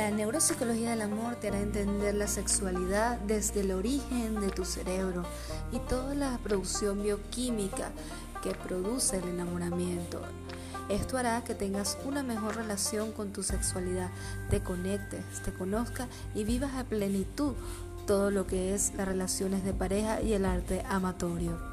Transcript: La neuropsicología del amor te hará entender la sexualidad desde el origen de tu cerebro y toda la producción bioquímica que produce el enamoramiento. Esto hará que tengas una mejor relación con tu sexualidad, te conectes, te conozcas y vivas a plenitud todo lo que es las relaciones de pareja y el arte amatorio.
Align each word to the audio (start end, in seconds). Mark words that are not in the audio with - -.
La 0.00 0.10
neuropsicología 0.10 0.92
del 0.92 1.02
amor 1.02 1.36
te 1.36 1.48
hará 1.48 1.60
entender 1.60 2.14
la 2.14 2.26
sexualidad 2.26 3.18
desde 3.18 3.60
el 3.60 3.70
origen 3.70 4.40
de 4.40 4.48
tu 4.48 4.64
cerebro 4.64 5.26
y 5.72 5.78
toda 5.78 6.14
la 6.14 6.38
producción 6.38 7.02
bioquímica 7.02 7.90
que 8.42 8.54
produce 8.54 9.18
el 9.18 9.28
enamoramiento. 9.28 10.22
Esto 10.88 11.18
hará 11.18 11.44
que 11.44 11.54
tengas 11.54 11.98
una 12.06 12.22
mejor 12.22 12.56
relación 12.56 13.12
con 13.12 13.34
tu 13.34 13.42
sexualidad, 13.42 14.08
te 14.48 14.62
conectes, 14.62 15.22
te 15.44 15.52
conozcas 15.52 16.08
y 16.34 16.44
vivas 16.44 16.74
a 16.76 16.84
plenitud 16.84 17.52
todo 18.06 18.30
lo 18.30 18.46
que 18.46 18.74
es 18.74 18.94
las 18.94 19.06
relaciones 19.06 19.64
de 19.64 19.74
pareja 19.74 20.22
y 20.22 20.32
el 20.32 20.46
arte 20.46 20.82
amatorio. 20.88 21.69